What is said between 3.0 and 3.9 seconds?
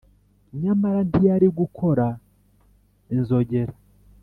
inzogera